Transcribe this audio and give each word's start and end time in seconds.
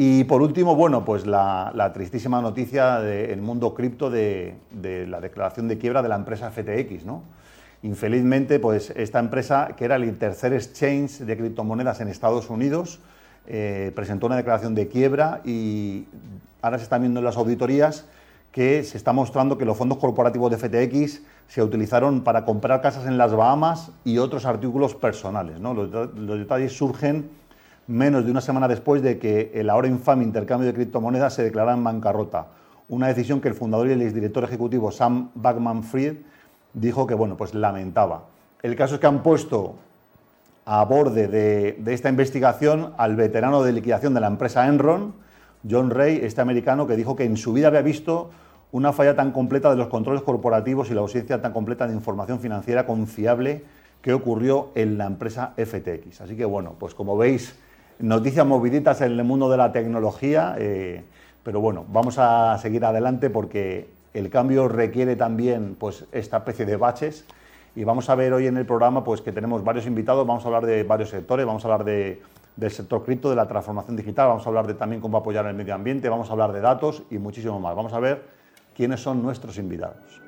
Y 0.00 0.22
por 0.22 0.42
último, 0.42 0.76
bueno, 0.76 1.04
pues 1.04 1.26
la, 1.26 1.90
tristísima 1.92 2.40
noticia 2.40 3.00
del 3.00 3.42
mundo 3.42 3.74
cripto 3.74 4.10
de, 4.10 4.54
la 5.08 5.20
declaración 5.20 5.66
de 5.66 5.76
quiebra 5.76 6.02
de 6.02 6.08
la 6.08 6.14
empresa 6.14 6.52
FTX, 6.52 7.04
¿no? 7.04 7.24
Infelizmente, 7.82 8.60
pues 8.60 8.90
esta 8.90 9.18
empresa, 9.18 9.70
que 9.76 9.84
era 9.84 9.96
el 9.96 10.16
tercer 10.16 10.52
exchange 10.52 11.18
de 11.18 11.36
criptomonedas 11.36 12.00
en 12.00 12.06
Estados 12.06 12.48
Unidos, 12.48 13.00
eh, 13.48 13.90
presentó 13.96 14.26
una 14.26 14.36
declaración 14.36 14.76
de 14.76 14.86
quiebra 14.86 15.40
y 15.44 16.06
ahora 16.62 16.78
se 16.78 16.84
están 16.84 17.00
viendo 17.00 17.18
en 17.18 17.24
las 17.24 17.36
auditorías 17.36 18.06
que 18.52 18.84
se 18.84 18.98
está 18.98 19.12
mostrando 19.12 19.58
que 19.58 19.64
los 19.64 19.76
fondos 19.76 19.98
corporativos 19.98 20.52
de 20.52 20.58
FTX 20.58 21.22
se 21.48 21.60
utilizaron 21.60 22.22
para 22.22 22.44
comprar 22.44 22.80
casas 22.82 23.06
en 23.06 23.18
las 23.18 23.34
Bahamas 23.34 23.90
y 24.04 24.18
otros 24.18 24.46
artículos 24.46 24.94
personales. 24.94 25.58
¿no? 25.58 25.74
Los, 25.74 25.90
los 26.14 26.38
detalles 26.38 26.72
surgen 26.72 27.30
menos 27.88 28.24
de 28.24 28.30
una 28.30 28.42
semana 28.42 28.68
después 28.68 29.02
de 29.02 29.18
que 29.18 29.50
el 29.54 29.70
ahora 29.70 29.88
infame 29.88 30.22
intercambio 30.22 30.66
de 30.66 30.74
criptomonedas 30.74 31.34
se 31.34 31.42
declarara 31.42 31.76
en 31.76 31.82
bancarrota. 31.82 32.48
Una 32.88 33.08
decisión 33.08 33.40
que 33.40 33.48
el 33.48 33.54
fundador 33.54 33.88
y 33.88 33.92
el 33.92 34.02
exdirector 34.02 34.44
ejecutivo 34.44 34.92
Sam 34.92 35.30
Backman-Fried 35.34 36.16
dijo 36.74 37.06
que 37.06 37.14
bueno, 37.14 37.36
pues 37.36 37.54
lamentaba. 37.54 38.24
El 38.62 38.76
caso 38.76 38.94
es 38.94 39.00
que 39.00 39.06
han 39.06 39.22
puesto 39.22 39.76
a 40.66 40.84
borde 40.84 41.28
de, 41.28 41.92
esta 41.92 42.10
investigación 42.10 42.92
al 42.98 43.16
veterano 43.16 43.62
de 43.62 43.72
liquidación 43.72 44.12
de 44.12 44.20
la 44.20 44.26
empresa 44.26 44.66
Enron, 44.66 45.14
John 45.68 45.90
Ray, 45.90 46.20
este 46.22 46.42
americano 46.42 46.86
que 46.86 46.94
dijo 46.94 47.16
que 47.16 47.24
en 47.24 47.38
su 47.38 47.54
vida 47.54 47.68
había 47.68 47.80
visto 47.80 48.30
una 48.70 48.92
falla 48.92 49.16
tan 49.16 49.32
completa 49.32 49.70
de 49.70 49.76
los 49.76 49.88
controles 49.88 50.22
corporativos 50.22 50.90
y 50.90 50.94
la 50.94 51.00
ausencia 51.00 51.40
tan 51.40 51.54
completa 51.54 51.86
de 51.86 51.94
información 51.94 52.38
financiera 52.38 52.84
confiable 52.84 53.64
que 54.02 54.12
ocurrió 54.12 54.68
en 54.74 54.98
la 54.98 55.06
empresa 55.06 55.54
FTX. 55.56 56.20
Así 56.20 56.36
que 56.36 56.44
bueno, 56.44 56.74
pues 56.78 56.94
como 56.94 57.16
veis, 57.16 57.54
noticias 57.98 58.46
moviditas 58.46 59.00
en 59.00 59.12
el 59.12 59.24
mundo 59.24 59.50
de 59.50 59.56
la 59.56 59.72
tecnología, 59.72 60.54
eh, 60.58 61.02
pero 61.42 61.60
bueno, 61.60 61.84
vamos 61.88 62.16
a 62.18 62.56
seguir 62.58 62.84
adelante 62.84 63.30
porque 63.30 63.88
el 64.14 64.30
cambio 64.30 64.68
requiere 64.68 65.16
también 65.16 65.76
pues, 65.78 66.04
esta 66.12 66.38
especie 66.38 66.66
de 66.66 66.76
baches 66.76 67.24
y 67.74 67.84
vamos 67.84 68.08
a 68.10 68.14
ver 68.14 68.32
hoy 68.32 68.46
en 68.46 68.56
el 68.56 68.66
programa 68.66 69.04
pues, 69.04 69.20
que 69.20 69.32
tenemos 69.32 69.64
varios 69.64 69.86
invitados, 69.86 70.26
vamos 70.26 70.44
a 70.44 70.48
hablar 70.48 70.66
de 70.66 70.82
varios 70.84 71.10
sectores, 71.10 71.46
vamos 71.46 71.64
a 71.64 71.68
hablar 71.68 71.84
del 71.84 72.70
sector 72.70 73.04
cripto, 73.04 73.30
de 73.30 73.36
la 73.36 73.46
transformación 73.46 73.96
digital, 73.96 74.28
vamos 74.28 74.46
a 74.46 74.48
hablar 74.48 74.66
de 74.66 74.74
también 74.74 75.00
cómo 75.00 75.18
apoyar 75.18 75.46
el 75.46 75.54
medio 75.54 75.74
ambiente, 75.74 76.08
vamos 76.08 76.28
a 76.28 76.32
hablar 76.32 76.52
de 76.52 76.60
datos 76.60 77.02
y 77.10 77.18
muchísimo 77.18 77.60
más. 77.60 77.74
Vamos 77.76 77.92
a 77.92 78.00
ver 78.00 78.24
quiénes 78.74 79.00
son 79.00 79.22
nuestros 79.22 79.58
invitados. 79.58 80.20